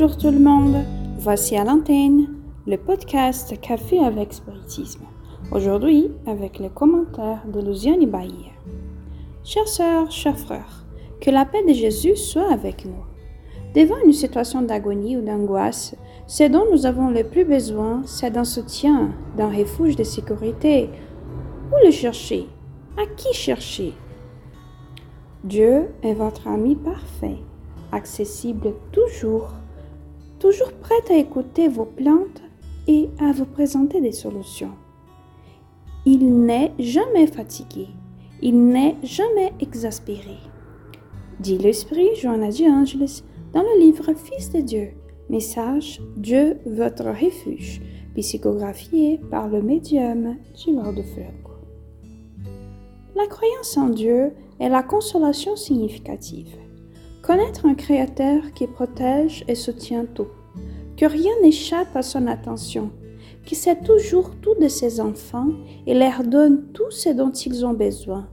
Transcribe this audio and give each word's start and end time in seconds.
Bonjour 0.00 0.16
tout 0.16 0.30
le 0.30 0.38
monde, 0.38 0.76
voici 1.18 1.58
à 1.58 1.64
l'antenne 1.64 2.26
le 2.66 2.78
podcast 2.78 3.60
Café 3.60 3.98
avec 3.98 4.32
Spiritisme. 4.32 5.04
Aujourd'hui 5.52 6.10
avec 6.26 6.58
les 6.58 6.70
commentaires 6.70 7.42
de 7.46 7.60
Luciani 7.60 8.06
Bahia. 8.06 8.50
Chères 9.44 9.68
sœurs, 9.68 10.10
chers 10.10 10.38
frères, 10.38 10.86
que 11.20 11.30
la 11.30 11.44
paix 11.44 11.62
de 11.68 11.74
Jésus 11.74 12.16
soit 12.16 12.50
avec 12.50 12.86
nous. 12.86 13.04
Devant 13.74 14.02
une 14.02 14.14
situation 14.14 14.62
d'agonie 14.62 15.18
ou 15.18 15.20
d'angoisse, 15.20 15.94
ce 16.26 16.44
dont 16.44 16.64
nous 16.72 16.86
avons 16.86 17.10
le 17.10 17.22
plus 17.22 17.44
besoin, 17.44 18.00
c'est 18.06 18.30
d'un 18.30 18.44
soutien, 18.44 19.10
d'un 19.36 19.50
refuge 19.50 19.96
de 19.96 20.04
sécurité. 20.04 20.88
Où 21.70 21.84
le 21.84 21.90
chercher? 21.90 22.46
À 22.96 23.04
qui 23.18 23.34
chercher? 23.34 23.92
Dieu 25.44 25.90
est 26.02 26.14
votre 26.14 26.48
ami 26.48 26.74
parfait, 26.74 27.36
accessible 27.92 28.72
toujours, 28.92 29.50
toujours 30.40 30.72
prêt 30.72 31.02
à 31.10 31.16
écouter 31.16 31.68
vos 31.68 31.84
plaintes 31.84 32.42
et 32.88 33.08
à 33.20 33.30
vous 33.30 33.44
présenter 33.44 34.00
des 34.00 34.12
solutions. 34.12 34.72
Il 36.06 36.44
n'est 36.44 36.72
jamais 36.78 37.26
fatigué, 37.26 37.88
il 38.42 38.60
n'est 38.66 38.96
jamais 39.04 39.52
exaspéré. 39.60 40.38
Dit 41.38 41.58
l'Esprit 41.58 42.08
Johanna 42.16 42.48
de 42.48 42.70
Angelis 42.70 43.22
dans 43.52 43.62
le 43.62 43.80
livre 43.80 44.12
Fils 44.14 44.50
de 44.50 44.60
Dieu, 44.60 44.88
message 45.28 46.00
Dieu 46.16 46.58
votre 46.64 47.04
refuge, 47.04 47.82
psychographié 48.16 49.20
par 49.30 49.48
le 49.48 49.62
médium 49.62 50.36
Lord 50.66 50.94
de. 50.94 51.02
La 53.14 53.26
croyance 53.26 53.76
en 53.76 53.90
Dieu 53.90 54.32
est 54.58 54.68
la 54.68 54.82
consolation 54.82 55.54
significative. 55.54 56.56
Connaître 57.22 57.66
un 57.66 57.74
Créateur 57.74 58.52
qui 58.54 58.66
protège 58.66 59.44
et 59.46 59.54
soutient 59.54 60.06
tout, 60.06 60.28
que 60.96 61.04
rien 61.04 61.32
n'échappe 61.42 61.94
à 61.94 62.02
son 62.02 62.26
attention, 62.26 62.90
qui 63.44 63.54
sait 63.54 63.80
toujours 63.80 64.36
tout 64.40 64.54
de 64.60 64.68
ses 64.68 65.00
enfants 65.00 65.50
et 65.86 65.94
leur 65.94 66.24
donne 66.24 66.72
tout 66.72 66.90
ce 66.90 67.10
dont 67.10 67.30
ils 67.30 67.66
ont 67.66 67.74
besoin. 67.74 68.28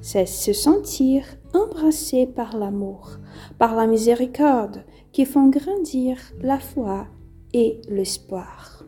C'est 0.00 0.26
se 0.26 0.52
sentir 0.52 1.24
embrassé 1.54 2.26
par 2.26 2.58
l'amour, 2.58 3.18
par 3.58 3.76
la 3.76 3.86
miséricorde, 3.86 4.84
qui 5.12 5.24
font 5.24 5.48
grandir 5.48 6.18
la 6.42 6.58
foi 6.58 7.06
et 7.52 7.80
l'espoir. 7.88 8.84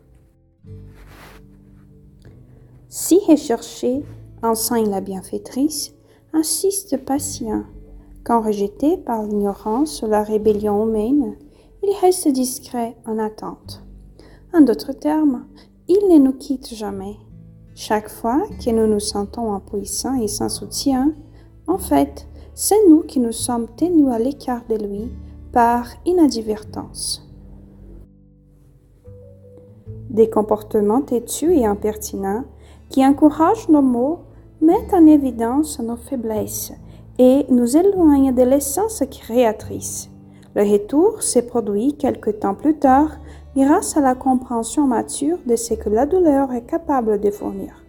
Si 2.89 3.19
recherché, 3.27 4.03
enseigne 4.43 4.89
la 4.89 5.01
bienfaitrice, 5.01 5.93
insiste 6.33 6.97
patient. 6.97 7.63
Quand 8.27 8.41
rejeté 8.41 8.97
par 8.97 9.23
l'ignorance 9.23 10.01
ou 10.01 10.07
la 10.07 10.21
rébellion 10.21 10.85
humaine, 10.85 11.37
il 11.81 11.95
reste 12.01 12.27
discret 12.27 12.97
en 13.05 13.19
attente. 13.19 13.81
En 14.53 14.59
d'autres 14.59 14.91
termes, 14.91 15.45
il 15.87 16.09
ne 16.09 16.17
nous 16.17 16.33
quitte 16.33 16.73
jamais. 16.73 17.15
Chaque 17.73 18.09
fois 18.09 18.43
que 18.61 18.69
nous 18.69 18.85
nous 18.85 18.99
sentons 18.99 19.53
impuissants 19.53 20.19
et 20.21 20.27
sans 20.27 20.49
soutien, 20.49 21.13
en 21.67 21.77
fait, 21.77 22.27
c'est 22.53 22.89
nous 22.89 22.99
qui 23.03 23.21
nous 23.21 23.31
sommes 23.31 23.67
tenus 23.77 24.09
à 24.11 24.19
l'écart 24.19 24.63
de 24.69 24.75
lui 24.75 25.09
par 25.53 25.87
inadvertance. 26.05 27.25
Des 30.09 30.29
comportements 30.29 31.01
têtus 31.01 31.53
et 31.53 31.65
impertinents 31.65 32.43
qui 32.89 33.05
encouragent 33.05 33.69
nos 33.69 33.81
mots 33.81 34.19
mettent 34.59 34.93
en 34.93 35.05
évidence 35.05 35.79
nos 35.79 35.95
faiblesses 35.95 36.73
et 37.19 37.45
nous 37.49 37.77
éloignent 37.77 38.33
de 38.33 38.43
l'essence 38.43 39.03
créatrice. 39.09 40.09
Le 40.55 40.63
retour 40.63 41.21
s'est 41.21 41.45
produit 41.45 41.95
quelque 41.95 42.29
temps 42.29 42.55
plus 42.55 42.77
tard 42.77 43.11
grâce 43.55 43.97
à 43.97 44.01
la 44.01 44.15
compréhension 44.15 44.87
mature 44.87 45.37
de 45.45 45.55
ce 45.55 45.73
que 45.73 45.89
la 45.89 46.05
douleur 46.05 46.51
est 46.53 46.65
capable 46.65 47.19
de 47.19 47.31
fournir. 47.31 47.83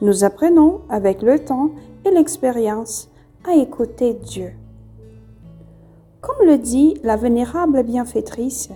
Nous 0.00 0.24
apprenons 0.24 0.80
avec 0.88 1.22
le 1.22 1.38
temps 1.40 1.70
et 2.04 2.10
l'expérience 2.10 3.08
à 3.44 3.54
écouter 3.54 4.14
Dieu. 4.14 4.52
Comme 6.20 6.46
le 6.46 6.58
dit 6.58 6.94
la 7.02 7.16
vénérable 7.16 7.82
bienfaitrice, 7.82 8.68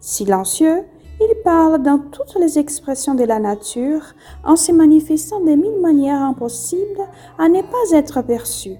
silencieux, 0.00 0.84
il 1.20 1.34
parle 1.44 1.82
dans 1.82 1.98
toutes 1.98 2.36
les 2.40 2.58
expressions 2.58 3.14
de 3.14 3.24
la 3.24 3.38
nature 3.38 4.02
en 4.44 4.56
se 4.56 4.72
manifestant 4.72 5.40
de 5.40 5.52
mille 5.52 5.80
manières 5.80 6.22
impossibles 6.22 7.08
à 7.38 7.48
ne 7.48 7.62
pas 7.62 7.96
être 7.96 8.22
perçues. 8.22 8.78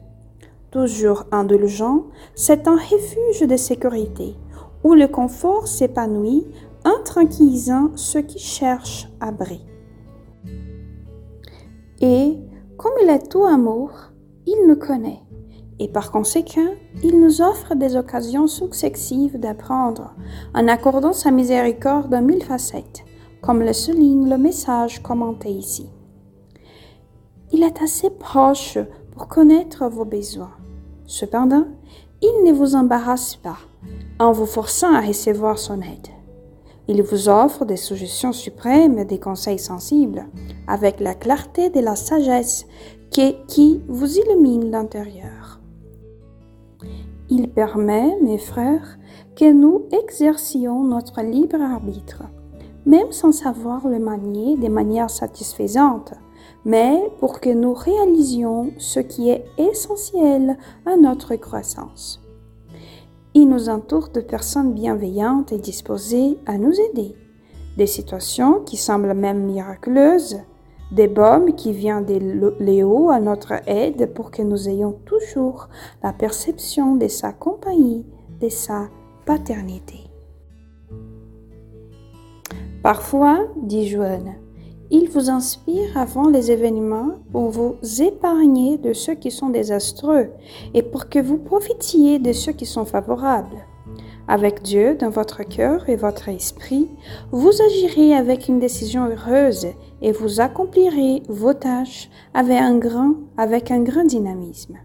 Toujours 0.74 1.22
indulgent, 1.30 2.06
c'est 2.34 2.66
un 2.66 2.74
refuge 2.74 3.46
de 3.48 3.56
sécurité 3.56 4.34
où 4.82 4.94
le 4.94 5.06
confort 5.06 5.68
s'épanouit 5.68 6.48
en 6.84 7.00
tranquillisant 7.04 7.92
ceux 7.94 8.22
qui 8.22 8.40
cherchent 8.40 9.08
abri. 9.20 9.64
Et, 12.00 12.36
comme 12.76 12.92
il 13.04 13.08
est 13.08 13.30
tout 13.30 13.44
amour, 13.44 13.92
il 14.48 14.66
nous 14.66 14.74
connaît 14.74 15.20
et 15.78 15.86
par 15.86 16.10
conséquent, 16.10 16.74
il 17.04 17.20
nous 17.20 17.40
offre 17.40 17.76
des 17.76 17.94
occasions 17.94 18.48
successives 18.48 19.38
d'apprendre, 19.38 20.12
en 20.54 20.66
accordant 20.66 21.12
sa 21.12 21.30
miséricorde 21.30 22.12
en 22.12 22.22
mille 22.22 22.42
facettes, 22.42 23.04
comme 23.42 23.60
le 23.60 23.72
souligne 23.72 24.28
le 24.28 24.38
message 24.38 25.02
commenté 25.04 25.50
ici. 25.50 25.88
Il 27.52 27.62
est 27.62 27.80
assez 27.80 28.10
proche 28.10 28.76
pour 29.12 29.28
connaître 29.28 29.86
vos 29.88 30.04
besoins. 30.04 30.50
Cependant, 31.06 31.66
il 32.22 32.44
ne 32.44 32.52
vous 32.52 32.74
embarrasse 32.74 33.36
pas 33.36 33.58
en 34.18 34.32
vous 34.32 34.46
forçant 34.46 34.94
à 34.94 35.00
recevoir 35.00 35.58
son 35.58 35.80
aide. 35.80 36.08
Il 36.86 37.02
vous 37.02 37.28
offre 37.28 37.64
des 37.64 37.76
suggestions 37.76 38.32
suprêmes 38.32 38.98
et 38.98 39.04
des 39.04 39.18
conseils 39.18 39.58
sensibles, 39.58 40.26
avec 40.66 41.00
la 41.00 41.14
clarté 41.14 41.70
de 41.70 41.80
la 41.80 41.96
sagesse 41.96 42.66
qui, 43.10 43.80
vous 43.88 44.18
illumine 44.18 44.70
l'intérieur. 44.70 45.60
Il 47.30 47.48
permet, 47.48 48.16
mes 48.20 48.38
frères, 48.38 48.98
que 49.36 49.50
nous 49.50 49.86
exercions 49.92 50.84
notre 50.84 51.22
libre 51.22 51.60
arbitre, 51.60 52.24
même 52.86 53.12
sans 53.12 53.32
savoir 53.32 53.86
le 53.88 53.98
manier 53.98 54.56
de 54.56 54.68
manière 54.68 55.10
satisfaisante, 55.10 56.14
mais 56.64 57.10
pour 57.20 57.40
que 57.40 57.50
nous 57.50 57.74
réalisions 57.74 58.70
ce 58.78 59.00
qui 59.00 59.30
est 59.30 59.44
essentiel 59.58 60.56
à 60.86 60.96
notre 60.96 61.34
croissance. 61.36 62.20
Il 63.34 63.48
nous 63.48 63.68
entoure 63.68 64.08
de 64.08 64.20
personnes 64.20 64.72
bienveillantes 64.72 65.52
et 65.52 65.58
disposées 65.58 66.38
à 66.46 66.56
nous 66.56 66.72
aider. 66.72 67.14
Des 67.76 67.86
situations 67.86 68.60
qui 68.60 68.76
semblent 68.76 69.14
même 69.14 69.44
miraculeuses 69.44 70.38
des 70.92 71.08
baumes 71.08 71.54
qui 71.54 71.72
viennent 71.72 72.04
de 72.04 72.54
Léo 72.60 73.10
à 73.10 73.18
notre 73.18 73.54
aide 73.66 74.12
pour 74.14 74.30
que 74.30 74.42
nous 74.42 74.68
ayons 74.68 74.92
toujours 75.04 75.68
la 76.02 76.12
perception 76.12 76.94
de 76.94 77.08
sa 77.08 77.32
compagnie, 77.32 78.06
de 78.40 78.48
sa 78.48 78.88
paternité. 79.24 79.98
Parfois, 82.82 83.46
dit 83.62 83.88
Joanne, 83.88 84.34
il 84.94 85.08
vous 85.08 85.28
inspire 85.28 85.98
avant 85.98 86.28
les 86.28 86.52
événements 86.52 87.18
pour 87.32 87.50
vous 87.50 87.74
épargner 88.00 88.78
de 88.78 88.92
ceux 88.92 89.14
qui 89.14 89.32
sont 89.32 89.48
désastreux 89.48 90.30
et 90.72 90.82
pour 90.84 91.08
que 91.08 91.18
vous 91.18 91.36
profitiez 91.36 92.20
de 92.20 92.32
ceux 92.32 92.52
qui 92.52 92.64
sont 92.64 92.84
favorables. 92.84 93.66
Avec 94.28 94.62
Dieu 94.62 94.94
dans 94.94 95.10
votre 95.10 95.42
cœur 95.42 95.88
et 95.88 95.96
votre 95.96 96.28
esprit, 96.28 96.88
vous 97.32 97.50
agirez 97.60 98.14
avec 98.14 98.46
une 98.46 98.60
décision 98.60 99.06
heureuse 99.06 99.66
et 100.00 100.12
vous 100.12 100.40
accomplirez 100.40 101.24
vos 101.28 101.54
tâches 101.54 102.08
avec 102.32 102.58
un 102.58 102.76
grand, 102.76 103.14
avec 103.36 103.72
un 103.72 103.82
grand 103.82 104.04
dynamisme. 104.04 104.78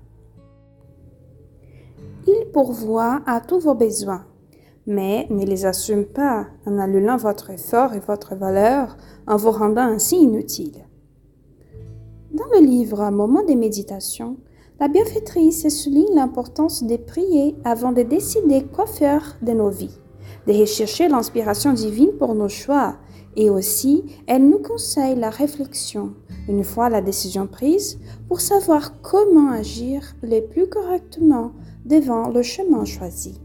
Il 2.26 2.48
pourvoit 2.52 3.22
à 3.28 3.42
tous 3.42 3.60
vos 3.60 3.76
besoins, 3.76 4.26
mais 4.90 5.28
ne 5.30 5.46
les 5.46 5.68
assume 5.68 6.04
pas 6.04 6.48
en 6.66 6.80
annulant 6.80 7.16
votre 7.16 7.52
effort 7.52 7.94
et 7.94 8.00
votre 8.00 8.36
valeur 8.36 8.98
en 9.28 9.38
vous 9.38 9.52
rendant 9.52 9.84
ainsi 9.84 10.18
inutile. 10.18 10.88
Dans 12.34 12.48
le 12.52 12.66
livre 12.66 13.10
moment 13.12 13.44
de 13.44 13.54
méditation, 13.54 14.38
la 14.80 14.88
bienfaitrice 14.88 15.70
souligne 15.70 16.16
l'importance 16.16 16.84
de 16.84 16.98
prier 16.98 17.56
avant 17.64 17.92
de 17.92 18.02
décider 18.02 18.64
quoi 18.64 18.88
faire 18.88 19.38
de 19.44 19.52
nos 19.52 19.70
vies, 19.70 20.00
de 20.48 20.54
rechercher 20.54 21.08
l'inspiration 21.08 21.74
divine 21.74 22.14
pour 22.18 22.34
nos 22.34 22.50
choix, 22.50 22.98
et 23.36 23.52
aussi 23.52 24.04
elle 24.26 24.50
nous 24.50 24.60
conseille 24.60 25.16
la 25.16 25.30
réflexion, 25.30 26.16
une 26.48 26.64
fois 26.64 26.90
la 26.90 27.02
décision 27.02 27.46
prise, 27.46 28.00
pour 28.28 28.42
savoir 28.42 29.02
comment 29.02 29.52
agir 29.52 30.16
le 30.24 30.40
plus 30.40 30.68
correctement 30.68 31.52
devant 31.86 32.30
le 32.30 32.42
chemin 32.42 32.86
choisi. 32.86 33.40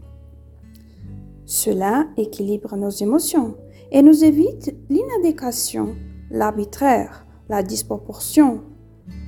Cela 1.45 2.07
équilibre 2.17 2.75
nos 2.75 2.89
émotions 2.89 3.55
et 3.91 4.01
nous 4.01 4.23
évite 4.23 4.75
l'inadéquation, 4.89 5.95
l'arbitraire, 6.31 7.25
la 7.49 7.61
disproportion. 7.61 8.61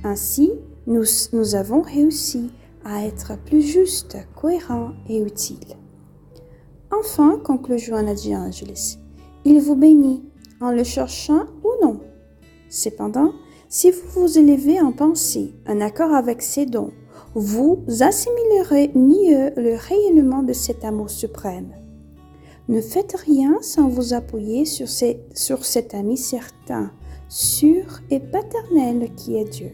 Ainsi, 0.04 0.50
nous, 0.86 1.54
avons 1.54 1.82
réussi 1.82 2.50
à 2.84 3.04
être 3.04 3.38
plus 3.44 3.62
justes, 3.62 4.16
cohérents 4.34 4.92
et 5.08 5.20
utiles. 5.20 5.76
Enfin, 6.90 7.38
conclut 7.44 7.78
Joanna 7.78 8.14
de 8.14 8.20
il 9.44 9.60
vous 9.60 9.76
bénit 9.76 10.24
en 10.60 10.72
le 10.72 10.84
cherchant 10.84 11.44
ou 11.62 11.84
non. 11.84 12.00
Cependant, 12.68 13.32
si 13.68 13.90
vous 13.90 14.22
vous 14.22 14.38
élevez 14.38 14.80
en 14.80 14.92
pensée 14.92 15.54
en 15.68 15.80
accord 15.80 16.12
avec 16.12 16.42
ses 16.42 16.66
dons, 16.66 16.92
vous 17.34 17.84
assimilerez 18.00 18.90
mieux 18.94 19.52
le 19.56 19.76
rayonnement 19.76 20.42
de 20.42 20.52
cet 20.52 20.84
amour 20.84 21.10
suprême. 21.10 21.72
Ne 22.68 22.82
faites 22.82 23.16
rien 23.16 23.56
sans 23.62 23.88
vous 23.88 24.12
appuyer 24.12 24.66
sur, 24.66 24.88
sur 24.88 25.64
cet 25.64 25.94
ami 25.94 26.18
certain, 26.18 26.92
sûr 27.28 28.00
et 28.10 28.20
paternel 28.20 29.14
qui 29.14 29.36
est 29.36 29.48
Dieu. 29.48 29.72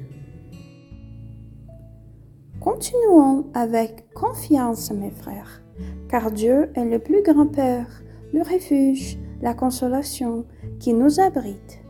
Continuons 2.60 3.46
avec 3.52 4.12
confiance, 4.14 4.92
mes 4.92 5.10
frères, 5.10 5.60
car 6.08 6.30
Dieu 6.30 6.70
est 6.74 6.84
le 6.84 7.00
plus 7.00 7.22
grand 7.22 7.48
Père, 7.48 8.02
le 8.32 8.42
refuge, 8.42 9.18
la 9.42 9.54
consolation 9.54 10.46
qui 10.78 10.94
nous 10.94 11.18
abrite, 11.18 11.80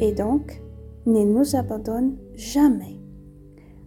et 0.00 0.12
donc 0.12 0.62
ne 1.04 1.24
nous 1.24 1.56
abandonne 1.56 2.16
jamais. 2.34 2.98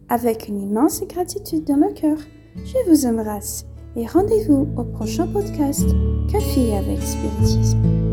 Avec 0.09 0.47
une 0.47 0.61
immense 0.61 1.01
gratitude 1.07 1.65
dans 1.65 1.75
le 1.75 1.91
cœur, 1.91 2.19
je 2.55 2.89
vous 2.89 3.07
embrasse 3.07 3.65
et 3.97 4.05
rendez-vous 4.05 4.67
au 4.77 4.83
prochain 4.83 5.27
podcast 5.27 5.89
Café 6.31 6.75
avec 6.77 7.01
Spiritisme. 7.01 8.06